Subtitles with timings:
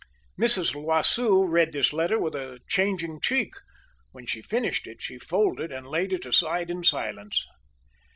[0.35, 0.73] Mrs.
[0.73, 3.53] L'Oiseau read this letter with a changing cheek
[4.13, 7.45] when she finished it she folded and laid it aside in silence.